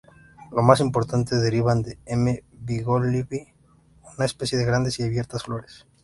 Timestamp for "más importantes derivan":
0.63-1.83